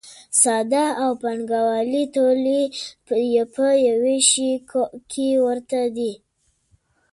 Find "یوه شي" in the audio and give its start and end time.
3.89-4.51